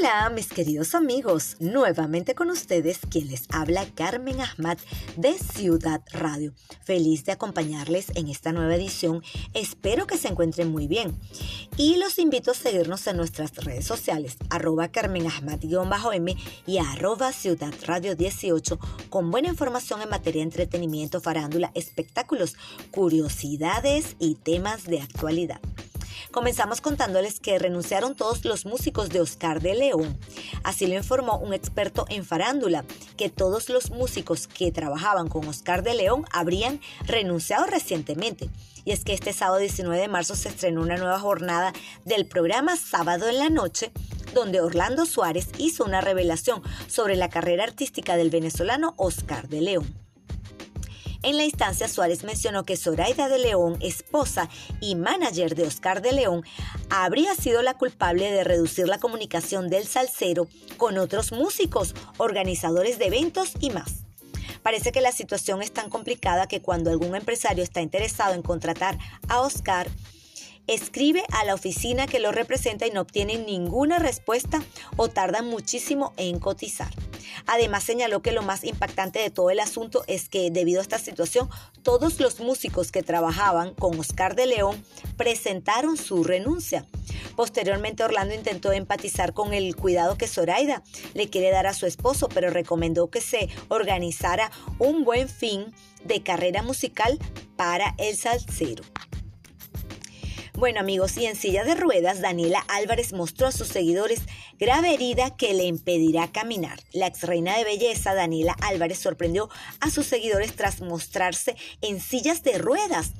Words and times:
Hola 0.00 0.30
mis 0.30 0.48
queridos 0.48 0.94
amigos, 0.94 1.58
nuevamente 1.60 2.34
con 2.34 2.48
ustedes 2.48 3.00
quien 3.10 3.28
les 3.28 3.44
habla 3.50 3.84
Carmen 3.94 4.40
Ahmad 4.40 4.78
de 5.18 5.34
Ciudad 5.34 6.00
Radio. 6.10 6.54
Feliz 6.82 7.26
de 7.26 7.32
acompañarles 7.32 8.06
en 8.14 8.28
esta 8.28 8.50
nueva 8.52 8.76
edición, 8.76 9.22
espero 9.52 10.06
que 10.06 10.16
se 10.16 10.28
encuentren 10.28 10.70
muy 10.72 10.86
bien. 10.86 11.14
Y 11.76 11.96
los 11.96 12.18
invito 12.18 12.52
a 12.52 12.54
seguirnos 12.54 13.06
en 13.08 13.18
nuestras 13.18 13.54
redes 13.56 13.84
sociales, 13.84 14.38
arroba 14.48 14.88
Carmen 14.88 15.26
Ahmad-M 15.26 16.34
y 16.66 16.78
arroba 16.78 17.30
Ciudad 17.32 17.74
Radio 17.84 18.16
18 18.16 18.78
con 19.10 19.30
buena 19.30 19.48
información 19.48 20.00
en 20.00 20.08
materia 20.08 20.40
de 20.40 20.44
entretenimiento, 20.44 21.20
farándula, 21.20 21.72
espectáculos, 21.74 22.56
curiosidades 22.90 24.16
y 24.18 24.36
temas 24.36 24.84
de 24.84 25.02
actualidad. 25.02 25.60
Comenzamos 26.30 26.80
contándoles 26.80 27.40
que 27.40 27.58
renunciaron 27.58 28.14
todos 28.14 28.44
los 28.44 28.64
músicos 28.64 29.08
de 29.08 29.20
Oscar 29.20 29.60
de 29.60 29.74
León. 29.74 30.16
Así 30.62 30.86
lo 30.86 30.94
informó 30.94 31.38
un 31.38 31.52
experto 31.52 32.06
en 32.08 32.24
farándula, 32.24 32.84
que 33.16 33.30
todos 33.30 33.68
los 33.68 33.90
músicos 33.90 34.46
que 34.46 34.70
trabajaban 34.70 35.26
con 35.26 35.48
Oscar 35.48 35.82
de 35.82 35.94
León 35.94 36.24
habrían 36.30 36.80
renunciado 37.04 37.66
recientemente. 37.66 38.48
Y 38.84 38.92
es 38.92 39.02
que 39.02 39.12
este 39.12 39.32
sábado 39.32 39.58
19 39.58 40.00
de 40.00 40.06
marzo 40.06 40.36
se 40.36 40.50
estrenó 40.50 40.82
una 40.82 40.96
nueva 40.96 41.18
jornada 41.18 41.72
del 42.04 42.26
programa 42.26 42.76
Sábado 42.76 43.28
en 43.28 43.38
la 43.38 43.50
Noche, 43.50 43.90
donde 44.32 44.60
Orlando 44.60 45.06
Suárez 45.06 45.48
hizo 45.58 45.84
una 45.84 46.00
revelación 46.00 46.62
sobre 46.86 47.16
la 47.16 47.28
carrera 47.28 47.64
artística 47.64 48.16
del 48.16 48.30
venezolano 48.30 48.94
Oscar 48.96 49.48
de 49.48 49.62
León. 49.62 49.99
En 51.22 51.36
la 51.36 51.44
instancia, 51.44 51.86
Suárez 51.86 52.24
mencionó 52.24 52.64
que 52.64 52.78
Zoraida 52.78 53.28
de 53.28 53.38
León, 53.38 53.76
esposa 53.80 54.48
y 54.80 54.94
manager 54.94 55.54
de 55.54 55.64
Oscar 55.64 56.00
de 56.00 56.12
León, 56.12 56.44
habría 56.88 57.34
sido 57.34 57.60
la 57.60 57.74
culpable 57.74 58.30
de 58.30 58.42
reducir 58.42 58.88
la 58.88 58.98
comunicación 58.98 59.68
del 59.68 59.86
salsero 59.86 60.48
con 60.78 60.96
otros 60.96 61.32
músicos, 61.32 61.94
organizadores 62.16 62.98
de 62.98 63.06
eventos 63.06 63.52
y 63.60 63.68
más. 63.68 64.04
Parece 64.62 64.92
que 64.92 65.02
la 65.02 65.12
situación 65.12 65.60
es 65.60 65.72
tan 65.72 65.90
complicada 65.90 66.48
que 66.48 66.62
cuando 66.62 66.90
algún 66.90 67.14
empresario 67.14 67.64
está 67.64 67.82
interesado 67.82 68.32
en 68.32 68.42
contratar 68.42 68.98
a 69.28 69.40
Oscar, 69.40 69.90
escribe 70.66 71.22
a 71.32 71.44
la 71.44 71.54
oficina 71.54 72.06
que 72.06 72.20
lo 72.20 72.32
representa 72.32 72.86
y 72.86 72.92
no 72.92 73.02
obtiene 73.02 73.38
ninguna 73.38 73.98
respuesta 73.98 74.62
o 74.96 75.08
tarda 75.08 75.42
muchísimo 75.42 76.14
en 76.16 76.38
cotizar. 76.38 76.90
Además 77.46 77.84
señaló 77.84 78.22
que 78.22 78.32
lo 78.32 78.42
más 78.42 78.64
impactante 78.64 79.18
de 79.18 79.30
todo 79.30 79.50
el 79.50 79.60
asunto 79.60 80.04
es 80.06 80.28
que 80.28 80.50
debido 80.50 80.80
a 80.80 80.82
esta 80.82 80.98
situación, 80.98 81.48
todos 81.82 82.20
los 82.20 82.40
músicos 82.40 82.92
que 82.92 83.02
trabajaban 83.02 83.74
con 83.74 83.98
Oscar 83.98 84.34
de 84.34 84.46
León 84.46 84.84
presentaron 85.16 85.96
su 85.96 86.24
renuncia. 86.24 86.86
Posteriormente 87.36 88.04
Orlando 88.04 88.34
intentó 88.34 88.72
empatizar 88.72 89.32
con 89.32 89.54
el 89.54 89.76
cuidado 89.76 90.16
que 90.16 90.28
Zoraida 90.28 90.82
le 91.14 91.28
quiere 91.28 91.50
dar 91.50 91.66
a 91.66 91.74
su 91.74 91.86
esposo, 91.86 92.28
pero 92.28 92.50
recomendó 92.50 93.10
que 93.10 93.20
se 93.20 93.48
organizara 93.68 94.50
un 94.78 95.04
buen 95.04 95.28
fin 95.28 95.72
de 96.04 96.22
carrera 96.22 96.62
musical 96.62 97.18
para 97.56 97.94
el 97.98 98.16
salsero. 98.16 98.84
Bueno 100.54 100.80
amigos, 100.80 101.16
y 101.16 101.24
en 101.24 101.36
silla 101.36 101.64
de 101.64 101.74
ruedas, 101.74 102.20
Daniela 102.20 102.62
Álvarez 102.68 103.14
mostró 103.14 103.46
a 103.46 103.52
sus 103.52 103.68
seguidores 103.68 104.20
grave 104.60 104.92
herida 104.92 105.34
que 105.36 105.54
le 105.54 105.64
impedirá 105.64 106.30
caminar. 106.30 106.78
La 106.92 107.06
ex 107.06 107.22
reina 107.22 107.56
de 107.56 107.64
belleza, 107.64 108.14
Daniela 108.14 108.54
Álvarez, 108.60 108.98
sorprendió 108.98 109.48
a 109.80 109.90
sus 109.90 110.06
seguidores 110.06 110.54
tras 110.54 110.82
mostrarse 110.82 111.56
en 111.80 111.98
sillas 111.98 112.42
de 112.42 112.58
ruedas 112.58 113.12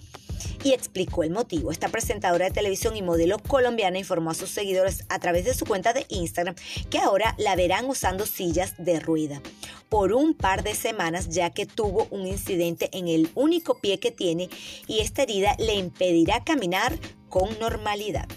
y 0.62 0.72
explicó 0.72 1.22
el 1.22 1.30
motivo. 1.30 1.70
Esta 1.70 1.88
presentadora 1.88 2.44
de 2.44 2.50
televisión 2.50 2.94
y 2.94 3.02
modelo 3.02 3.38
colombiana 3.38 3.98
informó 3.98 4.30
a 4.30 4.34
sus 4.34 4.50
seguidores 4.50 5.06
a 5.08 5.18
través 5.18 5.46
de 5.46 5.54
su 5.54 5.64
cuenta 5.64 5.94
de 5.94 6.04
Instagram 6.10 6.54
que 6.90 6.98
ahora 6.98 7.34
la 7.38 7.56
verán 7.56 7.86
usando 7.86 8.26
sillas 8.26 8.74
de 8.76 9.00
rueda 9.00 9.40
por 9.88 10.12
un 10.12 10.34
par 10.34 10.62
de 10.62 10.74
semanas 10.74 11.30
ya 11.30 11.50
que 11.50 11.64
tuvo 11.64 12.06
un 12.10 12.26
incidente 12.26 12.90
en 12.92 13.08
el 13.08 13.30
único 13.34 13.78
pie 13.78 13.98
que 13.98 14.10
tiene 14.10 14.50
y 14.86 15.00
esta 15.00 15.22
herida 15.22 15.56
le 15.58 15.74
impedirá 15.74 16.44
caminar 16.44 16.98
con 17.30 17.58
normalidad. 17.58 18.28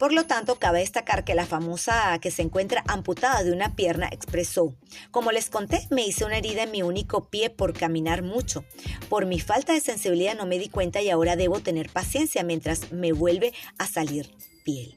Por 0.00 0.14
lo 0.14 0.24
tanto, 0.24 0.58
cabe 0.58 0.78
destacar 0.78 1.24
que 1.24 1.34
la 1.34 1.44
famosa 1.44 2.18
que 2.20 2.30
se 2.30 2.40
encuentra 2.40 2.82
amputada 2.88 3.44
de 3.44 3.52
una 3.52 3.76
pierna 3.76 4.08
expresó, 4.10 4.74
como 5.10 5.30
les 5.30 5.50
conté, 5.50 5.86
me 5.90 6.06
hice 6.06 6.24
una 6.24 6.38
herida 6.38 6.62
en 6.62 6.70
mi 6.70 6.80
único 6.80 7.28
pie 7.28 7.50
por 7.50 7.74
caminar 7.74 8.22
mucho. 8.22 8.64
Por 9.10 9.26
mi 9.26 9.40
falta 9.40 9.74
de 9.74 9.82
sensibilidad 9.82 10.34
no 10.34 10.46
me 10.46 10.58
di 10.58 10.70
cuenta 10.70 11.02
y 11.02 11.10
ahora 11.10 11.36
debo 11.36 11.60
tener 11.60 11.90
paciencia 11.90 12.42
mientras 12.44 12.92
me 12.92 13.12
vuelve 13.12 13.52
a 13.76 13.86
salir 13.86 14.34
piel. 14.64 14.96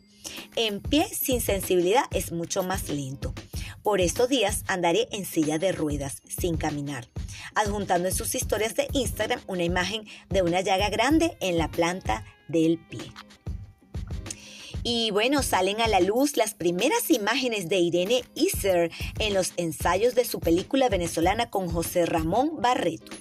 En 0.55 0.79
pie 0.79 1.05
sin 1.09 1.41
sensibilidad 1.41 2.05
es 2.11 2.31
mucho 2.31 2.63
más 2.63 2.87
lento. 2.87 3.33
Por 3.83 3.99
estos 3.99 4.29
días 4.29 4.63
andaré 4.67 5.09
en 5.11 5.25
silla 5.25 5.59
de 5.59 5.73
ruedas, 5.73 6.21
sin 6.29 6.55
caminar, 6.55 7.09
adjuntando 7.55 8.07
en 8.07 8.15
sus 8.15 8.35
historias 8.35 8.75
de 8.75 8.87
Instagram 8.93 9.41
una 9.47 9.65
imagen 9.65 10.07
de 10.29 10.43
una 10.43 10.61
llaga 10.61 10.89
grande 10.89 11.35
en 11.41 11.57
la 11.57 11.69
planta 11.69 12.23
del 12.47 12.79
pie. 12.79 13.11
Y 14.83 15.11
bueno, 15.11 15.43
salen 15.43 15.79
a 15.79 15.87
la 15.87 16.01
luz 16.01 16.35
las 16.35 16.53
primeras 16.53 17.09
imágenes 17.09 17.69
de 17.69 17.77
Irene 17.77 18.23
Iser 18.35 18.91
en 19.17 19.33
los 19.33 19.53
ensayos 19.55 20.13
de 20.13 20.25
su 20.25 20.41
película 20.41 20.89
venezolana 20.89 21.49
con 21.49 21.69
José 21.69 22.05
Ramón 22.05 22.61
Barreto. 22.61 23.11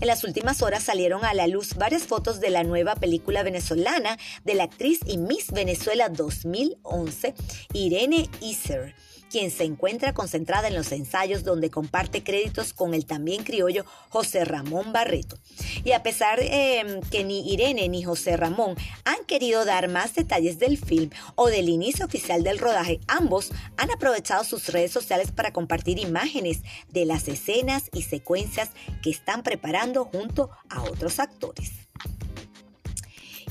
En 0.00 0.06
las 0.06 0.24
últimas 0.24 0.62
horas 0.62 0.82
salieron 0.82 1.24
a 1.26 1.34
la 1.34 1.46
luz 1.46 1.74
varias 1.74 2.04
fotos 2.04 2.40
de 2.40 2.48
la 2.48 2.64
nueva 2.64 2.94
película 2.94 3.42
venezolana 3.42 4.18
de 4.44 4.54
la 4.54 4.64
actriz 4.64 5.00
y 5.06 5.18
Miss 5.18 5.52
Venezuela 5.52 6.08
2011, 6.08 7.34
Irene 7.74 8.30
Iser 8.40 8.94
quien 9.30 9.50
se 9.50 9.64
encuentra 9.64 10.12
concentrada 10.12 10.68
en 10.68 10.74
los 10.74 10.92
ensayos 10.92 11.44
donde 11.44 11.70
comparte 11.70 12.22
créditos 12.22 12.74
con 12.74 12.92
el 12.92 13.06
también 13.06 13.44
criollo 13.44 13.86
José 14.10 14.44
Ramón 14.44 14.92
Barreto. 14.92 15.38
Y 15.84 15.92
a 15.92 16.02
pesar 16.02 16.40
eh, 16.40 17.00
que 17.10 17.24
ni 17.24 17.52
Irene 17.52 17.88
ni 17.88 18.02
José 18.02 18.36
Ramón 18.36 18.76
han 19.04 19.24
querido 19.26 19.64
dar 19.64 19.88
más 19.88 20.14
detalles 20.14 20.58
del 20.58 20.76
film 20.76 21.10
o 21.36 21.46
del 21.46 21.68
inicio 21.68 22.04
oficial 22.04 22.42
del 22.42 22.58
rodaje, 22.58 23.00
ambos 23.06 23.52
han 23.76 23.90
aprovechado 23.90 24.44
sus 24.44 24.68
redes 24.68 24.90
sociales 24.90 25.30
para 25.32 25.52
compartir 25.52 25.98
imágenes 25.98 26.60
de 26.88 27.06
las 27.06 27.28
escenas 27.28 27.84
y 27.92 28.02
secuencias 28.02 28.70
que 29.02 29.10
están 29.10 29.42
preparando 29.42 30.04
junto 30.04 30.50
a 30.68 30.82
otros 30.82 31.20
actores. 31.20 31.79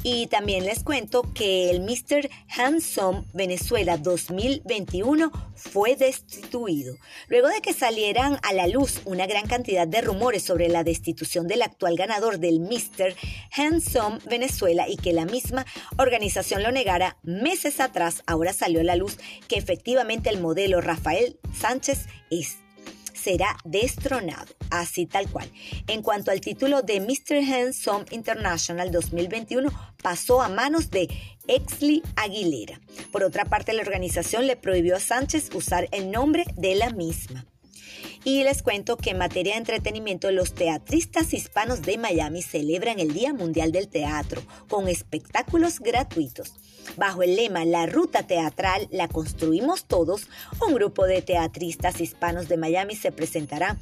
Y 0.03 0.27
también 0.27 0.65
les 0.65 0.83
cuento 0.83 1.23
que 1.33 1.69
el 1.69 1.81
Mr. 1.81 2.29
Handsome 2.57 3.25
Venezuela 3.33 3.97
2021 3.97 5.31
fue 5.55 5.97
destituido. 5.97 6.95
Luego 7.27 7.49
de 7.49 7.61
que 7.61 7.73
salieran 7.73 8.39
a 8.43 8.53
la 8.53 8.67
luz 8.67 9.01
una 9.03 9.27
gran 9.27 9.45
cantidad 9.45 9.87
de 9.87 10.01
rumores 10.01 10.43
sobre 10.43 10.69
la 10.69 10.85
destitución 10.85 11.47
del 11.47 11.61
actual 11.61 11.97
ganador 11.97 12.39
del 12.39 12.61
Mr. 12.61 13.13
Handsome 13.51 14.19
Venezuela 14.25 14.87
y 14.87 14.95
que 14.95 15.11
la 15.11 15.25
misma 15.25 15.65
organización 15.97 16.63
lo 16.63 16.71
negara 16.71 17.17
meses 17.23 17.81
atrás, 17.81 18.23
ahora 18.25 18.53
salió 18.53 18.79
a 18.79 18.85
la 18.85 18.95
luz 18.95 19.17
que 19.49 19.57
efectivamente 19.57 20.29
el 20.29 20.39
modelo 20.39 20.79
Rafael 20.79 21.37
Sánchez 21.53 22.05
es 22.29 22.57
será 23.13 23.57
destronado, 23.65 24.53
así 24.69 25.05
tal 25.05 25.29
cual. 25.29 25.49
En 25.87 26.01
cuanto 26.01 26.31
al 26.31 26.41
título 26.41 26.81
de 26.81 26.99
Mr. 26.99 27.37
Handsome 27.37 28.05
International 28.11 28.91
2021, 28.91 29.69
pasó 30.01 30.41
a 30.41 30.49
manos 30.49 30.89
de 30.91 31.09
Exley 31.47 32.03
Aguilera. 32.15 32.79
Por 33.11 33.23
otra 33.23 33.45
parte, 33.45 33.73
la 33.73 33.81
organización 33.81 34.47
le 34.47 34.55
prohibió 34.55 34.95
a 34.95 34.99
Sánchez 34.99 35.49
usar 35.53 35.87
el 35.91 36.11
nombre 36.11 36.45
de 36.55 36.75
la 36.75 36.91
misma. 36.91 37.45
Y 38.23 38.43
les 38.43 38.61
cuento 38.63 38.97
que 38.97 39.11
en 39.11 39.17
materia 39.17 39.53
de 39.53 39.59
entretenimiento, 39.59 40.29
los 40.31 40.53
teatristas 40.53 41.33
hispanos 41.33 41.81
de 41.81 41.97
Miami 41.97 42.41
celebran 42.41 42.99
el 42.99 43.13
Día 43.13 43.33
Mundial 43.33 43.71
del 43.71 43.87
Teatro 43.87 44.41
con 44.67 44.87
espectáculos 44.87 45.79
gratuitos. 45.79 46.53
Bajo 46.97 47.23
el 47.23 47.35
lema 47.35 47.65
La 47.65 47.85
Ruta 47.85 48.23
Teatral 48.23 48.87
la 48.91 49.07
construimos 49.07 49.85
todos, 49.85 50.27
un 50.65 50.73
grupo 50.73 51.05
de 51.05 51.21
teatristas 51.21 52.01
hispanos 52.01 52.47
de 52.47 52.57
Miami 52.57 52.95
se 52.95 53.11
presentará 53.11 53.77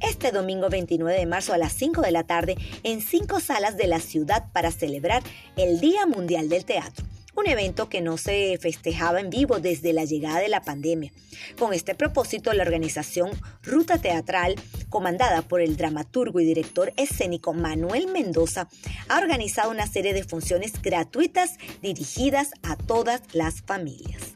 este 0.00 0.32
domingo 0.32 0.68
29 0.68 1.18
de 1.18 1.26
marzo 1.26 1.52
a 1.52 1.58
las 1.58 1.72
5 1.72 2.00
de 2.00 2.10
la 2.10 2.24
tarde 2.24 2.56
en 2.82 3.00
cinco 3.00 3.40
salas 3.40 3.76
de 3.76 3.86
la 3.86 4.00
ciudad 4.00 4.44
para 4.52 4.70
celebrar 4.70 5.22
el 5.56 5.80
Día 5.80 6.06
Mundial 6.06 6.48
del 6.48 6.64
Teatro 6.64 7.11
un 7.34 7.48
evento 7.48 7.88
que 7.88 8.00
no 8.00 8.18
se 8.18 8.58
festejaba 8.60 9.20
en 9.20 9.30
vivo 9.30 9.58
desde 9.58 9.92
la 9.92 10.04
llegada 10.04 10.40
de 10.40 10.48
la 10.48 10.62
pandemia. 10.62 11.12
Con 11.58 11.72
este 11.72 11.94
propósito, 11.94 12.52
la 12.52 12.62
organización 12.62 13.30
Ruta 13.62 13.98
Teatral, 13.98 14.56
comandada 14.88 15.42
por 15.42 15.60
el 15.60 15.76
dramaturgo 15.76 16.40
y 16.40 16.44
director 16.44 16.92
escénico 16.96 17.52
Manuel 17.52 18.08
Mendoza, 18.08 18.68
ha 19.08 19.18
organizado 19.18 19.70
una 19.70 19.86
serie 19.86 20.12
de 20.12 20.24
funciones 20.24 20.80
gratuitas 20.82 21.58
dirigidas 21.80 22.50
a 22.62 22.76
todas 22.76 23.22
las 23.32 23.62
familias. 23.62 24.34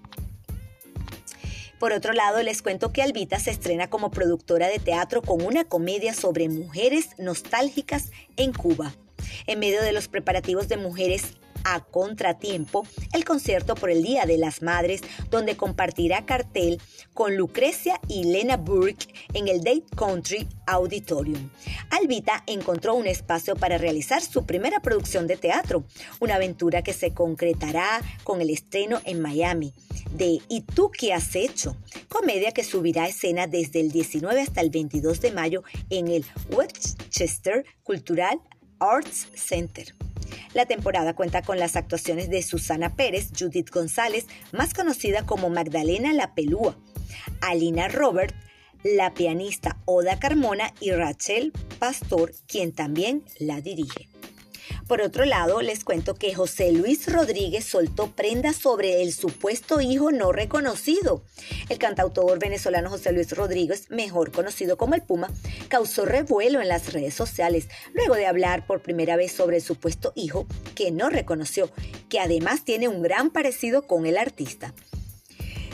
Por 1.78 1.92
otro 1.92 2.14
lado, 2.14 2.42
les 2.42 2.62
cuento 2.62 2.90
que 2.90 3.02
Albita 3.02 3.38
se 3.38 3.50
estrena 3.50 3.90
como 3.90 4.10
productora 4.10 4.68
de 4.68 4.78
teatro 4.78 5.20
con 5.20 5.42
una 5.42 5.64
comedia 5.64 6.14
sobre 6.14 6.48
mujeres 6.48 7.10
nostálgicas 7.18 8.10
en 8.38 8.54
Cuba. 8.54 8.94
En 9.46 9.58
medio 9.58 9.82
de 9.82 9.92
los 9.92 10.08
preparativos 10.08 10.68
de 10.68 10.78
mujeres 10.78 11.34
a 11.66 11.80
contratiempo 11.80 12.86
el 13.12 13.24
concierto 13.24 13.74
por 13.74 13.90
el 13.90 14.02
Día 14.02 14.24
de 14.24 14.38
las 14.38 14.62
Madres, 14.62 15.00
donde 15.30 15.56
compartirá 15.56 16.24
cartel 16.24 16.80
con 17.12 17.36
Lucrecia 17.36 18.00
y 18.08 18.24
Lena 18.24 18.56
Burke 18.56 19.12
en 19.34 19.48
el 19.48 19.64
Date 19.64 19.84
Country 19.96 20.46
Auditorium. 20.66 21.50
Albita 21.90 22.44
encontró 22.46 22.94
un 22.94 23.06
espacio 23.06 23.56
para 23.56 23.78
realizar 23.78 24.22
su 24.22 24.46
primera 24.46 24.80
producción 24.80 25.26
de 25.26 25.36
teatro, 25.36 25.84
una 26.20 26.36
aventura 26.36 26.82
que 26.82 26.92
se 26.92 27.12
concretará 27.12 28.00
con 28.22 28.40
el 28.40 28.50
estreno 28.50 29.00
en 29.04 29.20
Miami 29.20 29.74
de 30.12 30.40
¿Y 30.48 30.60
tú 30.62 30.90
qué 30.90 31.12
has 31.12 31.34
hecho? 31.34 31.76
Comedia 32.08 32.52
que 32.52 32.64
subirá 32.64 33.08
escena 33.08 33.46
desde 33.46 33.80
el 33.80 33.90
19 33.90 34.40
hasta 34.40 34.60
el 34.60 34.70
22 34.70 35.20
de 35.20 35.32
mayo 35.32 35.64
en 35.90 36.08
el 36.08 36.24
Westchester 36.50 37.64
Cultural 37.82 38.40
Arts 38.78 39.28
Center. 39.34 39.94
La 40.56 40.64
temporada 40.64 41.14
cuenta 41.14 41.42
con 41.42 41.58
las 41.58 41.76
actuaciones 41.76 42.30
de 42.30 42.40
Susana 42.40 42.96
Pérez, 42.96 43.28
Judith 43.38 43.68
González, 43.68 44.24
más 44.52 44.72
conocida 44.72 45.26
como 45.26 45.50
Magdalena 45.50 46.14
La 46.14 46.34
Pelúa, 46.34 46.74
Alina 47.42 47.88
Robert, 47.88 48.34
la 48.82 49.12
pianista 49.12 49.76
Oda 49.84 50.18
Carmona 50.18 50.72
y 50.80 50.92
Rachel 50.92 51.52
Pastor, 51.78 52.32
quien 52.46 52.72
también 52.72 53.22
la 53.38 53.60
dirige. 53.60 54.08
Por 54.86 55.00
otro 55.00 55.24
lado, 55.24 55.62
les 55.62 55.82
cuento 55.82 56.14
que 56.14 56.32
José 56.32 56.70
Luis 56.70 57.12
Rodríguez 57.12 57.64
soltó 57.64 58.12
prendas 58.12 58.54
sobre 58.54 59.02
el 59.02 59.12
supuesto 59.12 59.80
hijo 59.80 60.12
no 60.12 60.30
reconocido. 60.30 61.24
El 61.68 61.78
cantautor 61.78 62.38
venezolano 62.38 62.88
José 62.88 63.10
Luis 63.10 63.32
Rodríguez, 63.32 63.90
mejor 63.90 64.30
conocido 64.30 64.76
como 64.76 64.94
el 64.94 65.02
Puma, 65.02 65.28
causó 65.66 66.04
revuelo 66.04 66.60
en 66.60 66.68
las 66.68 66.92
redes 66.92 67.14
sociales 67.14 67.68
luego 67.94 68.14
de 68.14 68.26
hablar 68.26 68.64
por 68.64 68.80
primera 68.80 69.16
vez 69.16 69.32
sobre 69.32 69.56
el 69.56 69.62
supuesto 69.62 70.12
hijo 70.14 70.46
que 70.76 70.92
no 70.92 71.10
reconoció, 71.10 71.68
que 72.08 72.20
además 72.20 72.64
tiene 72.64 72.86
un 72.86 73.02
gran 73.02 73.30
parecido 73.30 73.88
con 73.88 74.06
el 74.06 74.16
artista. 74.16 74.72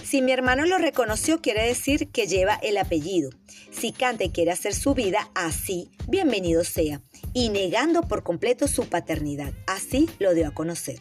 Si 0.03 0.23
mi 0.23 0.33
hermano 0.33 0.65
lo 0.65 0.79
reconoció, 0.79 1.43
quiere 1.43 1.67
decir 1.67 2.09
que 2.09 2.27
lleva 2.27 2.55
el 2.63 2.79
apellido. 2.79 3.29
Si 3.71 3.93
canta 3.93 4.25
y 4.25 4.31
quiere 4.31 4.53
hacer 4.53 4.75
su 4.75 4.95
vida 4.95 5.31
así, 5.35 5.91
bienvenido 6.09 6.65
sea 6.65 7.03
y 7.33 7.49
negando 7.49 8.03
por 8.03 8.23
completo 8.23 8.69
su 8.69 8.89
paternidad. 8.89 9.53
Así 9.67 10.09
lo 10.19 10.35
dio 10.35 10.49
a 10.49 10.55
conocer. 10.55 11.01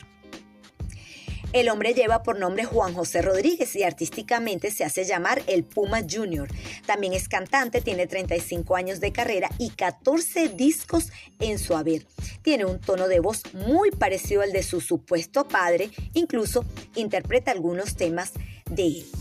El 1.53 1.67
hombre 1.67 1.93
lleva 1.93 2.23
por 2.23 2.39
nombre 2.39 2.63
Juan 2.63 2.93
José 2.93 3.21
Rodríguez 3.21 3.75
y 3.75 3.83
artísticamente 3.83 4.71
se 4.71 4.85
hace 4.85 5.03
llamar 5.03 5.41
el 5.47 5.65
Puma 5.65 5.99
Junior. 6.09 6.47
También 6.85 7.11
es 7.11 7.27
cantante, 7.27 7.81
tiene 7.81 8.07
35 8.07 8.73
años 8.77 9.01
de 9.01 9.11
carrera 9.11 9.49
y 9.57 9.71
14 9.71 10.47
discos 10.47 11.09
en 11.39 11.59
su 11.59 11.75
haber. 11.75 12.07
Tiene 12.41 12.63
un 12.63 12.79
tono 12.79 13.09
de 13.09 13.19
voz 13.19 13.43
muy 13.53 13.91
parecido 13.91 14.43
al 14.43 14.53
de 14.53 14.63
su 14.63 14.79
supuesto 14.79 15.45
padre, 15.45 15.91
incluso 16.13 16.63
interpreta 16.95 17.51
algunos 17.51 17.97
temas 17.97 18.31
de 18.69 18.87
él. 18.87 19.20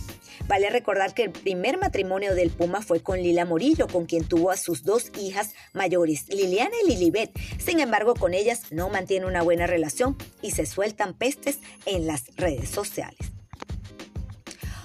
Vale 0.51 0.69
recordar 0.69 1.15
que 1.15 1.23
el 1.23 1.31
primer 1.31 1.79
matrimonio 1.79 2.35
del 2.35 2.51
Puma 2.51 2.83
fue 2.83 3.05
con 3.05 3.23
Lila 3.23 3.45
Morillo, 3.45 3.87
con 3.87 4.07
quien 4.07 4.25
tuvo 4.25 4.51
a 4.51 4.57
sus 4.57 4.83
dos 4.83 5.13
hijas 5.17 5.55
mayores, 5.75 6.29
Liliana 6.29 6.75
y 6.83 6.89
Lilibet. 6.89 7.31
Sin 7.65 7.79
embargo, 7.79 8.17
con 8.17 8.35
ellas 8.35 8.63
no 8.73 8.89
mantiene 8.89 9.27
una 9.27 9.43
buena 9.43 9.69
relación 9.69 10.17
y 10.43 10.51
se 10.51 10.67
sueltan 10.67 11.15
pestes 11.15 11.61
en 11.87 12.09
las 12.09 12.35
redes 12.35 12.69
sociales. 12.69 13.40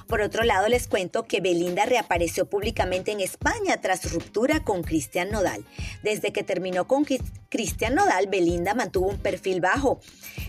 Por 0.07 0.22
otro 0.22 0.44
lado, 0.44 0.68
les 0.68 0.88
cuento 0.88 1.24
que 1.24 1.42
Belinda 1.42 1.86
reapareció 1.86 2.48
públicamente 2.48 3.12
en 3.12 3.22
España 3.22 3.81
tras 3.81 4.12
ruptura 4.12 4.63
con 4.63 4.84
Cristian 4.84 5.31
Nodal. 5.31 5.66
Desde 6.04 6.31
que 6.31 6.44
terminó 6.44 6.88
con 6.88 7.06
Cristian 7.50 7.96
Nodal, 7.96 8.28
Belinda 8.28 8.75
mantuvo 8.75 9.07
un 9.07 9.18
perfil 9.18 9.62
bajo, 9.62 10.00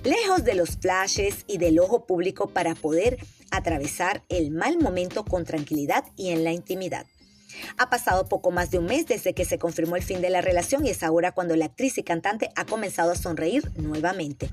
lejos 0.04 0.44
de 0.44 0.54
los 0.54 0.76
flashes 0.76 1.44
y 1.46 1.58
del 1.58 1.78
ojo 1.78 2.04
público 2.04 2.48
para 2.48 2.74
poder 2.74 3.18
atravesar 3.50 4.22
el 4.28 4.50
mal 4.50 4.78
momento 4.78 5.24
con 5.24 5.44
tranquilidad 5.44 6.04
y 6.16 6.30
en 6.30 6.44
la 6.44 6.52
intimidad. 6.52 7.06
Ha 7.76 7.90
pasado 7.90 8.28
poco 8.28 8.50
más 8.50 8.70
de 8.70 8.78
un 8.78 8.86
mes 8.86 9.06
desde 9.06 9.34
que 9.34 9.44
se 9.44 9.58
confirmó 9.58 9.96
el 9.96 10.02
fin 10.02 10.20
de 10.20 10.30
la 10.30 10.40
relación 10.40 10.86
y 10.86 10.90
es 10.90 11.02
ahora 11.02 11.32
cuando 11.32 11.56
la 11.56 11.66
actriz 11.66 11.98
y 11.98 12.02
cantante 12.02 12.50
ha 12.56 12.64
comenzado 12.64 13.12
a 13.12 13.16
sonreír 13.16 13.70
nuevamente. 13.76 14.50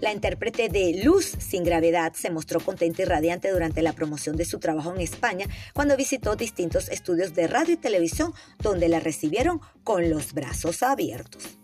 La 0.00 0.12
intérprete 0.12 0.68
de 0.68 1.02
Luz 1.04 1.36
sin 1.38 1.64
gravedad 1.64 2.12
se 2.14 2.30
mostró 2.30 2.60
contenta 2.60 3.02
y 3.02 3.04
radiante 3.04 3.50
durante 3.50 3.82
la 3.82 3.92
promoción 3.92 4.36
de 4.36 4.44
su 4.44 4.58
trabajo 4.58 4.92
en 4.94 5.00
España 5.00 5.46
cuando 5.74 5.96
visitó 5.96 6.34
distintos 6.36 6.88
estudios 6.88 7.34
de 7.34 7.46
radio 7.46 7.74
y 7.74 7.76
televisión 7.76 8.34
donde 8.58 8.88
la 8.88 9.00
recibieron 9.00 9.60
con 9.84 10.10
los 10.10 10.32
brazos 10.32 10.82
abiertos. 10.82 11.58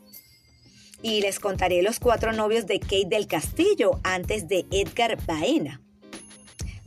Y 1.03 1.21
les 1.21 1.39
contaré 1.39 1.83
los 1.83 2.01
cuatro 2.01 2.33
novios 2.33 2.67
de 2.67 2.81
Kate 2.81 3.07
del 3.09 3.27
Castillo 3.27 4.01
antes 4.03 4.49
de 4.49 4.67
Edgar 4.71 5.17
Baena. 5.27 5.81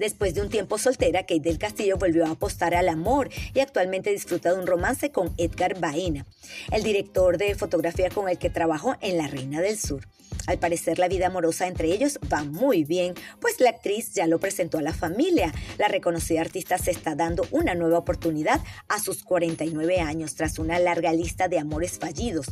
Después 0.01 0.33
de 0.33 0.41
un 0.41 0.49
tiempo 0.49 0.79
soltera, 0.79 1.27
Kate 1.27 1.41
del 1.41 1.59
Castillo 1.59 1.95
volvió 1.95 2.25
a 2.25 2.31
apostar 2.31 2.73
al 2.73 2.89
amor 2.89 3.29
y 3.53 3.59
actualmente 3.59 4.09
disfruta 4.09 4.51
de 4.51 4.59
un 4.59 4.65
romance 4.65 5.11
con 5.11 5.31
Edgar 5.37 5.79
Baena, 5.79 6.25
el 6.71 6.81
director 6.81 7.37
de 7.37 7.53
fotografía 7.53 8.09
con 8.09 8.27
el 8.27 8.39
que 8.39 8.49
trabajó 8.49 8.95
en 9.01 9.19
La 9.19 9.27
Reina 9.27 9.61
del 9.61 9.77
Sur. 9.77 10.07
Al 10.47 10.57
parecer 10.57 10.97
la 10.97 11.07
vida 11.07 11.27
amorosa 11.27 11.67
entre 11.67 11.89
ellos 11.89 12.17
va 12.33 12.43
muy 12.43 12.83
bien, 12.83 13.13
pues 13.39 13.59
la 13.59 13.69
actriz 13.69 14.15
ya 14.15 14.25
lo 14.25 14.39
presentó 14.39 14.79
a 14.79 14.81
la 14.81 14.91
familia. 14.91 15.53
La 15.77 15.87
reconocida 15.87 16.41
artista 16.41 16.79
se 16.79 16.89
está 16.89 17.13
dando 17.13 17.45
una 17.51 17.75
nueva 17.75 17.99
oportunidad 17.99 18.59
a 18.87 18.99
sus 18.99 19.23
49 19.23 19.99
años 19.99 20.33
tras 20.33 20.57
una 20.57 20.79
larga 20.79 21.13
lista 21.13 21.47
de 21.47 21.59
amores 21.59 21.99
fallidos. 21.99 22.47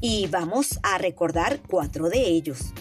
Y 0.00 0.26
vamos 0.26 0.80
a 0.82 0.98
recordar 0.98 1.60
cuatro 1.64 2.08
de 2.08 2.22
ellos. 2.26 2.72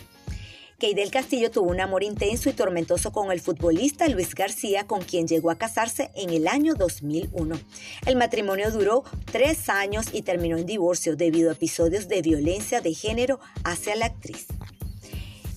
Kay 0.79 0.94
del 0.94 1.09
Castillo 1.09 1.50
tuvo 1.50 1.71
un 1.71 1.81
amor 1.81 2.03
intenso 2.03 2.51
y 2.51 2.53
tormentoso 2.53 3.12
con 3.12 3.31
el 3.31 3.41
futbolista 3.41 4.07
Luis 4.09 4.35
García, 4.35 4.85
con 4.85 5.01
quien 5.01 5.27
llegó 5.27 5.50
a 5.50 5.57
casarse 5.57 6.12
en 6.13 6.29
el 6.29 6.47
año 6.47 6.75
2001. 6.75 7.59
El 8.06 8.15
matrimonio 8.15 8.69
duró 8.69 9.03
tres 9.25 9.69
años 9.69 10.06
y 10.13 10.21
terminó 10.21 10.56
en 10.56 10.68
divorcio 10.68 11.15
debido 11.15 11.50
a 11.50 11.53
episodios 11.53 12.07
de 12.07 12.21
violencia 12.21 12.79
de 12.79 12.94
género 12.94 13.39
hacia 13.63 13.95
la 13.95 14.06
actriz. 14.06 14.45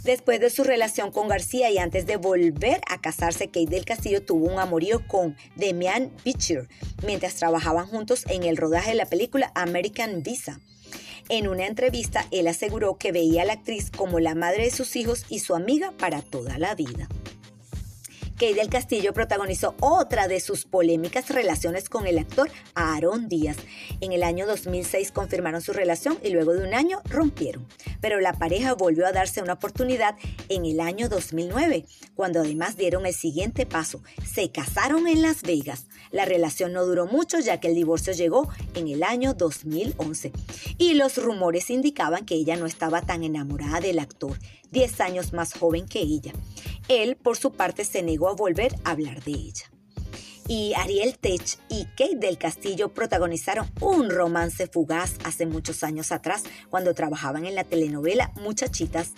Después 0.05 0.41
de 0.41 0.49
su 0.49 0.65
relación 0.65 1.11
con 1.11 1.29
García 1.29 1.71
y 1.71 1.77
antes 1.77 2.07
de 2.07 2.17
volver 2.17 2.81
a 2.89 3.03
casarse, 3.03 3.49
Kate 3.49 3.67
del 3.67 3.85
Castillo 3.85 4.23
tuvo 4.23 4.47
un 4.47 4.59
amorío 4.59 5.07
con 5.07 5.37
Demian 5.55 6.11
Bichir 6.25 6.67
mientras 7.05 7.35
trabajaban 7.35 7.89
juntos 7.89 8.25
en 8.31 8.45
el 8.45 8.57
rodaje 8.57 8.93
de 8.93 8.97
la 8.97 9.05
película 9.05 9.53
American 9.55 10.23
Visa. 10.23 10.61
En 11.33 11.47
una 11.47 11.69
entrevista, 11.69 12.27
él 12.33 12.49
aseguró 12.49 12.99
que 12.99 13.13
veía 13.13 13.43
a 13.43 13.45
la 13.45 13.53
actriz 13.53 13.93
como 13.97 14.19
la 14.19 14.35
madre 14.35 14.65
de 14.65 14.71
sus 14.73 14.97
hijos 14.97 15.27
y 15.29 15.39
su 15.39 15.55
amiga 15.55 15.93
para 15.97 16.23
toda 16.23 16.59
la 16.59 16.75
vida. 16.75 17.09
Kate 18.41 18.55
del 18.55 18.71
Castillo 18.71 19.13
protagonizó 19.13 19.75
otra 19.81 20.27
de 20.27 20.41
sus 20.41 20.65
polémicas 20.65 21.29
relaciones 21.29 21.91
con 21.91 22.07
el 22.07 22.17
actor 22.17 22.51
Aaron 22.75 23.29
Díaz. 23.29 23.59
En 24.01 24.13
el 24.13 24.23
año 24.23 24.47
2006 24.47 25.13
confirmaron 25.13 25.61
su 25.61 25.75
relación 25.75 26.17
y 26.25 26.31
luego 26.31 26.55
de 26.55 26.67
un 26.67 26.73
año 26.73 27.03
rompieron. 27.05 27.67
Pero 28.01 28.19
la 28.19 28.33
pareja 28.33 28.73
volvió 28.73 29.07
a 29.07 29.13
darse 29.13 29.43
una 29.43 29.53
oportunidad 29.53 30.17
en 30.49 30.65
el 30.65 30.81
año 30.81 31.11
2009, 31.11 31.85
cuando 32.15 32.41
además 32.41 32.79
dieron 32.79 33.05
el 33.05 33.13
siguiente 33.13 33.67
paso. 33.67 34.01
Se 34.25 34.51
casaron 34.51 35.07
en 35.07 35.21
Las 35.21 35.43
Vegas. 35.43 35.85
La 36.11 36.25
relación 36.25 36.73
no 36.73 36.87
duró 36.87 37.05
mucho 37.05 37.41
ya 37.41 37.61
que 37.61 37.69
el 37.69 37.75
divorcio 37.75 38.15
llegó 38.15 38.49
en 38.75 38.89
el 38.89 39.03
año 39.03 39.35
2011. 39.35 40.33
Y 40.79 40.95
los 40.95 41.23
rumores 41.23 41.69
indicaban 41.69 42.25
que 42.25 42.37
ella 42.37 42.57
no 42.57 42.65
estaba 42.65 43.03
tan 43.03 43.23
enamorada 43.23 43.81
del 43.81 43.99
actor, 43.99 44.39
10 44.71 45.01
años 45.03 45.35
más 45.35 45.53
joven 45.53 45.87
que 45.87 46.01
ella. 46.01 46.33
Él, 46.89 47.17
por 47.17 47.37
su 47.37 47.53
parte, 47.53 47.85
se 47.85 48.03
negó 48.03 48.29
a 48.29 48.35
volver 48.35 48.75
a 48.85 48.91
hablar 48.91 49.23
de 49.23 49.33
ella. 49.33 49.71
Y 50.51 50.75
Ariel 50.75 51.17
Tech 51.17 51.61
y 51.69 51.85
Kate 51.85 52.17
del 52.17 52.37
Castillo 52.37 52.93
protagonizaron 52.93 53.71
un 53.81 54.11
romance 54.11 54.67
fugaz 54.67 55.15
hace 55.23 55.47
muchos 55.47 55.85
años 55.85 56.11
atrás 56.11 56.43
cuando 56.71 56.93
trabajaban 56.93 57.47
en 57.47 57.55
la 57.55 57.63
telenovela 57.63 58.33
Muchachitas. 58.35 59.13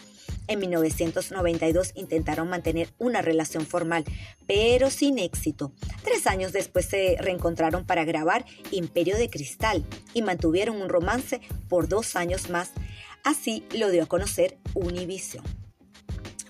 En 0.46 0.58
1992 0.58 1.92
intentaron 1.94 2.50
mantener 2.50 2.90
una 2.98 3.22
relación 3.22 3.64
formal, 3.64 4.04
pero 4.46 4.90
sin 4.90 5.18
éxito. 5.18 5.72
Tres 6.04 6.26
años 6.26 6.52
después 6.52 6.84
se 6.84 7.16
reencontraron 7.18 7.86
para 7.86 8.04
grabar 8.04 8.44
Imperio 8.70 9.16
de 9.16 9.30
Cristal 9.30 9.86
y 10.12 10.20
mantuvieron 10.20 10.82
un 10.82 10.90
romance 10.90 11.40
por 11.70 11.88
dos 11.88 12.14
años 12.14 12.50
más. 12.50 12.72
Así 13.24 13.64
lo 13.74 13.90
dio 13.90 14.02
a 14.02 14.06
conocer 14.06 14.58
Univision. 14.74 15.61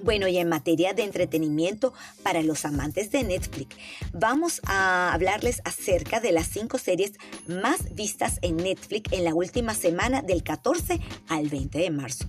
Bueno, 0.02 0.26
y 0.26 0.36
en 0.38 0.48
materia 0.48 0.94
de 0.94 1.04
entretenimiento 1.04 1.94
para 2.24 2.42
los 2.42 2.64
amantes 2.64 3.12
de 3.12 3.22
Netflix, 3.22 3.76
vamos 4.12 4.60
a 4.64 5.12
hablarles 5.12 5.62
acerca 5.64 6.18
de 6.18 6.32
las 6.32 6.48
cinco 6.48 6.78
series 6.78 7.12
más 7.46 7.94
vistas 7.94 8.40
en 8.42 8.56
Netflix 8.56 9.12
en 9.12 9.22
la 9.22 9.32
última 9.32 9.74
semana 9.74 10.20
del 10.20 10.42
14 10.42 11.00
al 11.28 11.48
20 11.48 11.78
de 11.78 11.90
marzo. 11.90 12.26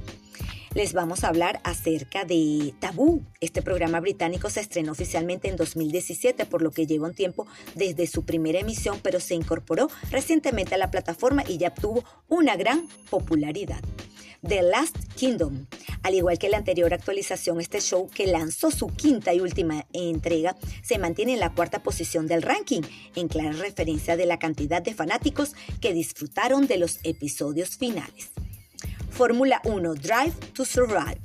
Les 0.76 0.94
vamos 0.94 1.24
a 1.24 1.30
hablar 1.30 1.62
acerca 1.64 2.26
de 2.26 2.76
Tabú. 2.80 3.24
Este 3.42 3.64
programa 3.64 4.00
británico 4.00 4.52
se 4.52 4.60
estrenó 4.60 4.92
oficialmente 4.92 5.48
en 5.48 5.56
2017, 5.56 6.46
por 6.46 6.62
lo 6.62 6.70
que 6.70 6.86
lleva 6.86 7.08
un 7.08 7.16
tiempo 7.16 7.48
desde 7.74 8.06
su 8.06 8.24
primera 8.24 8.60
emisión, 8.60 9.00
pero 9.02 9.20
se 9.20 9.34
incorporó 9.34 9.90
recientemente 10.12 10.76
a 10.76 10.80
la 10.80 10.92
plataforma 10.92 11.44
y 11.48 11.58
ya 11.58 11.70
obtuvo 11.70 12.04
una 12.28 12.56
gran 12.56 12.88
popularidad. 13.10 13.82
The 14.48 14.62
Last 14.62 14.98
Kingdom. 15.16 15.68
Al 16.04 16.16
igual 16.16 16.38
que 16.38 16.50
la 16.50 16.58
anterior 16.58 16.94
actualización, 16.94 17.62
este 17.62 17.80
show 17.80 18.10
que 18.10 18.28
lanzó 18.28 18.72
su 18.72 18.88
quinta 18.88 19.34
y 19.34 19.40
última 19.40 19.88
entrega 19.94 20.56
se 20.84 21.00
mantiene 21.00 21.34
en 21.34 21.40
la 21.40 21.54
cuarta 21.54 21.82
posición 21.82 22.28
del 22.28 22.42
ranking, 22.42 22.82
en 23.16 23.30
clara 23.30 23.54
referencia 23.54 24.18
de 24.18 24.26
la 24.26 24.38
cantidad 24.38 24.82
de 24.82 24.94
fanáticos 24.94 25.54
que 25.80 25.94
disfrutaron 25.94 26.68
de 26.68 26.78
los 26.78 27.00
episodios 27.04 27.78
finales. 27.78 28.32
Fórmula 29.10 29.62
1 29.64 29.94
Drive 29.96 30.34
to 30.54 30.66
Survive. 30.66 31.22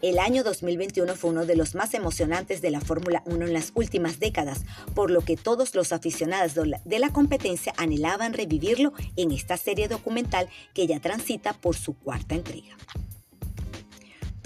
El 0.00 0.18
año 0.18 0.44
2021 0.44 1.14
fue 1.14 1.30
uno 1.30 1.44
de 1.44 1.56
los 1.56 1.74
más 1.74 1.92
emocionantes 1.92 2.62
de 2.62 2.70
la 2.70 2.80
Fórmula 2.80 3.22
1 3.26 3.46
en 3.46 3.52
las 3.52 3.72
últimas 3.74 4.18
décadas, 4.18 4.62
por 4.94 5.10
lo 5.10 5.22
que 5.22 5.36
todos 5.36 5.74
los 5.74 5.92
aficionados 5.92 6.54
de 6.54 6.98
la 6.98 7.10
competencia 7.10 7.74
anhelaban 7.76 8.32
revivirlo 8.32 8.92
en 9.16 9.32
esta 9.32 9.56
serie 9.56 9.88
documental 9.88 10.48
que 10.74 10.86
ya 10.86 11.00
transita 11.00 11.52
por 11.54 11.76
su 11.76 11.94
cuarta 11.94 12.34
entrega. 12.34 12.76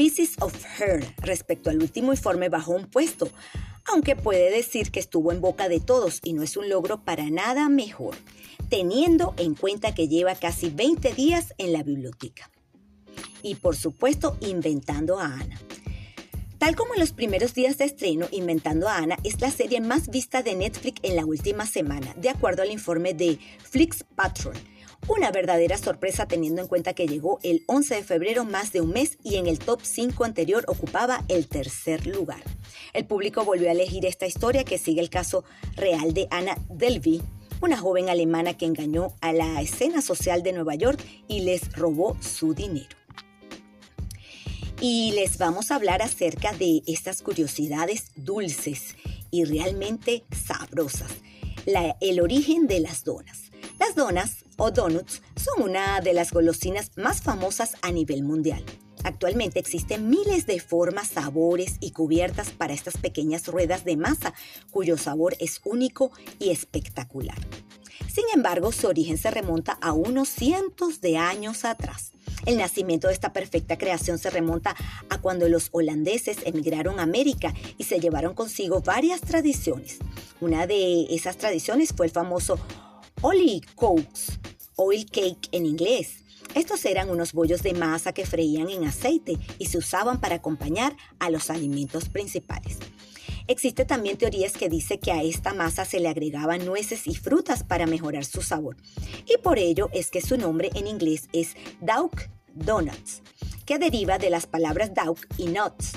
Pieces 0.00 0.36
of 0.40 0.54
Her 0.78 1.04
respecto 1.18 1.68
al 1.68 1.82
último 1.82 2.12
informe 2.12 2.48
bajó 2.48 2.72
un 2.72 2.86
puesto, 2.86 3.28
aunque 3.84 4.16
puede 4.16 4.50
decir 4.50 4.90
que 4.90 4.98
estuvo 4.98 5.30
en 5.30 5.42
boca 5.42 5.68
de 5.68 5.78
todos 5.78 6.20
y 6.24 6.32
no 6.32 6.42
es 6.42 6.56
un 6.56 6.70
logro 6.70 7.04
para 7.04 7.28
nada 7.28 7.68
mejor, 7.68 8.16
teniendo 8.70 9.34
en 9.36 9.54
cuenta 9.54 9.92
que 9.94 10.08
lleva 10.08 10.34
casi 10.36 10.70
20 10.70 11.12
días 11.12 11.52
en 11.58 11.74
la 11.74 11.82
biblioteca. 11.82 12.50
Y 13.42 13.56
por 13.56 13.76
supuesto, 13.76 14.38
Inventando 14.40 15.18
a 15.18 15.26
Ana. 15.26 15.60
Tal 16.56 16.76
como 16.76 16.94
en 16.94 17.00
los 17.00 17.12
primeros 17.12 17.52
días 17.52 17.76
de 17.76 17.84
estreno, 17.84 18.26
Inventando 18.30 18.88
a 18.88 18.96
Ana 18.96 19.18
es 19.22 19.42
la 19.42 19.50
serie 19.50 19.82
más 19.82 20.08
vista 20.08 20.42
de 20.42 20.54
Netflix 20.54 20.98
en 21.02 21.14
la 21.14 21.26
última 21.26 21.66
semana, 21.66 22.14
de 22.14 22.30
acuerdo 22.30 22.62
al 22.62 22.70
informe 22.70 23.12
de 23.12 23.38
Flix 23.58 24.02
Patrol, 24.16 24.56
una 25.10 25.32
verdadera 25.32 25.76
sorpresa 25.76 26.26
teniendo 26.26 26.62
en 26.62 26.68
cuenta 26.68 26.94
que 26.94 27.08
llegó 27.08 27.40
el 27.42 27.64
11 27.66 27.96
de 27.96 28.02
febrero 28.04 28.44
más 28.44 28.70
de 28.70 28.80
un 28.80 28.90
mes 28.90 29.18
y 29.24 29.36
en 29.36 29.48
el 29.48 29.58
top 29.58 29.80
5 29.82 30.22
anterior 30.22 30.64
ocupaba 30.68 31.24
el 31.26 31.48
tercer 31.48 32.06
lugar. 32.06 32.40
El 32.92 33.06
público 33.06 33.44
volvió 33.44 33.68
a 33.68 33.72
elegir 33.72 34.06
esta 34.06 34.28
historia 34.28 34.62
que 34.62 34.78
sigue 34.78 35.00
el 35.00 35.10
caso 35.10 35.42
real 35.74 36.14
de 36.14 36.28
Anna 36.30 36.56
Delvey, 36.68 37.22
una 37.60 37.76
joven 37.76 38.08
alemana 38.08 38.56
que 38.56 38.66
engañó 38.66 39.12
a 39.20 39.32
la 39.32 39.60
escena 39.60 40.00
social 40.00 40.44
de 40.44 40.52
Nueva 40.52 40.76
York 40.76 41.04
y 41.26 41.40
les 41.40 41.72
robó 41.72 42.16
su 42.20 42.54
dinero. 42.54 42.96
Y 44.80 45.10
les 45.16 45.38
vamos 45.38 45.72
a 45.72 45.74
hablar 45.74 46.02
acerca 46.02 46.52
de 46.52 46.82
estas 46.86 47.20
curiosidades 47.20 48.12
dulces 48.14 48.94
y 49.32 49.42
realmente 49.42 50.24
sabrosas. 50.46 51.10
el 52.00 52.20
origen 52.20 52.68
de 52.68 52.78
las 52.78 53.04
donas. 53.04 53.50
Las 53.78 53.94
donas 53.94 54.44
o 54.62 54.70
donuts 54.70 55.22
son 55.36 55.62
una 55.62 56.02
de 56.02 56.12
las 56.12 56.32
golosinas 56.32 56.92
más 56.96 57.22
famosas 57.22 57.76
a 57.80 57.90
nivel 57.90 58.22
mundial. 58.22 58.62
Actualmente 59.04 59.58
existen 59.58 60.10
miles 60.10 60.44
de 60.44 60.60
formas, 60.60 61.08
sabores 61.08 61.76
y 61.80 61.92
cubiertas 61.92 62.50
para 62.50 62.74
estas 62.74 62.98
pequeñas 62.98 63.48
ruedas 63.48 63.86
de 63.86 63.96
masa, 63.96 64.34
cuyo 64.70 64.98
sabor 64.98 65.34
es 65.40 65.62
único 65.64 66.12
y 66.38 66.50
espectacular. 66.50 67.38
Sin 68.12 68.24
embargo, 68.34 68.70
su 68.70 68.86
origen 68.86 69.16
se 69.16 69.30
remonta 69.30 69.78
a 69.80 69.94
unos 69.94 70.28
cientos 70.28 71.00
de 71.00 71.16
años 71.16 71.64
atrás. 71.64 72.12
El 72.44 72.58
nacimiento 72.58 73.08
de 73.08 73.14
esta 73.14 73.32
perfecta 73.32 73.78
creación 73.78 74.18
se 74.18 74.28
remonta 74.28 74.76
a 75.08 75.18
cuando 75.22 75.48
los 75.48 75.70
holandeses 75.72 76.36
emigraron 76.44 77.00
a 77.00 77.04
América 77.04 77.54
y 77.78 77.84
se 77.84 77.98
llevaron 77.98 78.34
consigo 78.34 78.82
varias 78.82 79.22
tradiciones. 79.22 79.98
Una 80.42 80.66
de 80.66 81.06
esas 81.14 81.38
tradiciones 81.38 81.94
fue 81.96 82.06
el 82.06 82.12
famoso 82.12 82.58
Oli 83.22 83.60
Cokes, 83.74 84.39
oil 84.80 85.04
cake 85.04 85.48
en 85.52 85.66
inglés. 85.66 86.24
Estos 86.54 86.84
eran 86.86 87.10
unos 87.10 87.34
bollos 87.34 87.62
de 87.62 87.74
masa 87.74 88.12
que 88.12 88.24
freían 88.24 88.70
en 88.70 88.84
aceite 88.84 89.36
y 89.58 89.66
se 89.66 89.76
usaban 89.76 90.20
para 90.20 90.36
acompañar 90.36 90.96
a 91.18 91.28
los 91.28 91.50
alimentos 91.50 92.08
principales. 92.08 92.78
Existe 93.46 93.84
también 93.84 94.16
teorías 94.16 94.54
que 94.54 94.68
dice 94.68 94.98
que 94.98 95.12
a 95.12 95.22
esta 95.22 95.52
masa 95.52 95.84
se 95.84 96.00
le 96.00 96.08
agregaban 96.08 96.64
nueces 96.64 97.06
y 97.06 97.14
frutas 97.14 97.62
para 97.62 97.86
mejorar 97.86 98.24
su 98.24 98.42
sabor. 98.42 98.76
Y 99.26 99.36
por 99.38 99.58
ello 99.58 99.90
es 99.92 100.10
que 100.10 100.22
su 100.22 100.38
nombre 100.38 100.70
en 100.74 100.86
inglés 100.86 101.28
es 101.32 101.56
Dauk 101.80 102.28
Donuts, 102.54 103.22
que 103.66 103.78
deriva 103.78 104.18
de 104.18 104.30
las 104.30 104.46
palabras 104.46 104.94
Dauk 104.94 105.18
y 105.36 105.46
Nuts, 105.46 105.92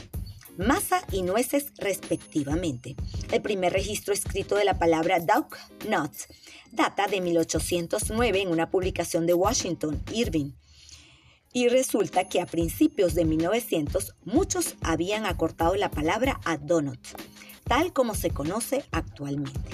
masa 0.58 1.02
y 1.12 1.24
nueces 1.24 1.74
respectivamente. 1.78 2.96
El 3.32 3.42
primer 3.42 3.74
registro 3.74 4.14
escrito 4.14 4.56
de 4.56 4.66
la 4.66 4.78
palabra 4.78 5.20
Duck 5.20 5.58
Nuts 5.88 6.28
data 6.74 7.08
de 7.08 7.22
1809 7.22 8.42
en 8.42 8.50
una 8.50 8.70
publicación 8.70 9.26
de 9.26 9.34
Washington 9.34 10.02
Irving. 10.12 10.52
Y 11.54 11.70
resulta 11.70 12.28
que 12.28 12.42
a 12.42 12.48
principios 12.48 13.14
de 13.14 13.26
1900 13.26 14.16
muchos 14.26 14.76
habían 14.82 15.26
acortado 15.26 15.76
la 15.76 15.92
palabra 15.92 16.40
a 16.46 16.58
donut, 16.58 17.00
tal 17.66 17.94
como 17.94 18.16
se 18.16 18.32
conoce 18.32 18.84
actualmente. 18.92 19.70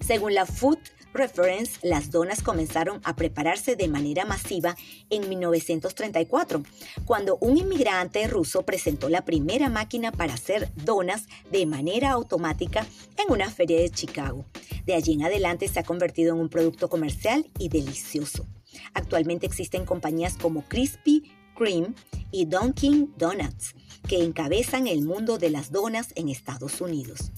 Según 0.00 0.34
la 0.34 0.46
Food 0.46 0.78
Reference, 1.14 1.78
las 1.82 2.10
donas 2.10 2.42
comenzaron 2.42 3.00
a 3.04 3.14
prepararse 3.16 3.76
de 3.76 3.88
manera 3.88 4.24
masiva 4.24 4.76
en 5.10 5.28
1934, 5.28 6.62
cuando 7.04 7.36
un 7.38 7.58
inmigrante 7.58 8.26
ruso 8.28 8.62
presentó 8.62 9.08
la 9.08 9.24
primera 9.24 9.68
máquina 9.68 10.12
para 10.12 10.34
hacer 10.34 10.70
donas 10.74 11.26
de 11.50 11.66
manera 11.66 12.10
automática 12.10 12.86
en 13.18 13.32
una 13.32 13.50
feria 13.50 13.78
de 13.78 13.90
Chicago. 13.90 14.46
De 14.86 14.94
allí 14.94 15.12
en 15.12 15.24
adelante 15.24 15.68
se 15.68 15.80
ha 15.80 15.84
convertido 15.84 16.34
en 16.34 16.40
un 16.40 16.48
producto 16.48 16.88
comercial 16.88 17.46
y 17.58 17.68
delicioso. 17.68 18.46
Actualmente 18.94 19.46
existen 19.46 19.84
compañías 19.84 20.36
como 20.36 20.62
Krispy 20.62 21.30
Kreme 21.54 21.94
y 22.30 22.46
Dunkin' 22.46 23.14
Donuts, 23.18 23.74
que 24.08 24.22
encabezan 24.22 24.86
el 24.86 25.02
mundo 25.02 25.38
de 25.38 25.50
las 25.50 25.70
donas 25.70 26.08
en 26.14 26.28
Estados 26.28 26.80
Unidos. 26.80 27.32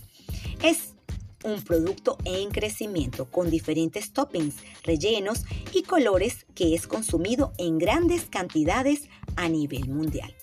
Un 1.45 1.63
producto 1.63 2.19
en 2.25 2.51
crecimiento 2.51 3.27
con 3.27 3.51
diferentes 3.51 4.13
toppings, 4.13 4.57
rellenos 4.83 5.45
y 5.73 5.83
colores 5.83 6.47
que 6.55 6.75
es 6.75 6.87
consumido 6.87 7.53
en 7.59 7.79
grandes 7.79 8.25
cantidades 8.25 9.09
a 9.37 9.49
nivel 9.49 9.89
mundial. 9.89 10.35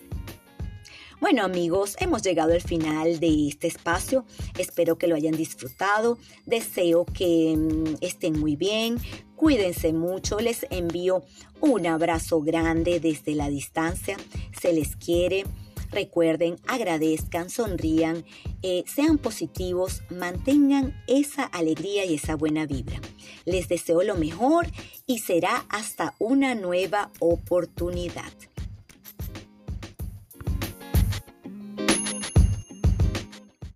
Bueno 1.21 1.43
amigos, 1.43 1.97
hemos 1.99 2.23
llegado 2.23 2.53
al 2.53 2.61
final 2.61 3.19
de 3.19 3.47
este 3.47 3.67
espacio. 3.67 4.25
Espero 4.57 4.97
que 4.97 5.05
lo 5.05 5.13
hayan 5.15 5.37
disfrutado. 5.37 6.17
Deseo 6.47 7.05
que 7.05 7.55
mm, 7.55 7.97
estén 8.01 8.39
muy 8.39 8.55
bien. 8.55 8.97
Cuídense 9.35 9.93
mucho. 9.93 10.39
Les 10.39 10.65
envío 10.71 11.23
un 11.59 11.85
abrazo 11.85 12.41
grande 12.41 12.99
desde 12.99 13.35
la 13.35 13.49
distancia. 13.49 14.17
Se 14.59 14.73
les 14.73 14.95
quiere. 14.95 15.43
Recuerden, 15.91 16.57
agradezcan, 16.67 17.49
sonrían, 17.49 18.23
eh, 18.61 18.83
sean 18.87 19.17
positivos, 19.17 20.03
mantengan 20.09 20.95
esa 21.07 21.43
alegría 21.43 22.05
y 22.05 22.15
esa 22.15 22.35
buena 22.35 22.65
vibra. 22.65 22.99
Les 23.45 23.67
deseo 23.67 24.01
lo 24.03 24.15
mejor 24.15 24.67
y 25.05 25.19
será 25.19 25.65
hasta 25.69 26.15
una 26.19 26.55
nueva 26.55 27.11
oportunidad. 27.19 28.31